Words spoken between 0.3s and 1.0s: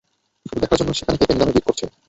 শুধু দেখার জন্য